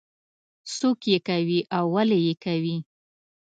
څوک 0.75 0.99
یې 1.11 1.17
کوي 1.27 1.59
او 1.77 1.85
ولې 1.95 2.17
یې 2.27 2.33
کوي. 2.43 2.77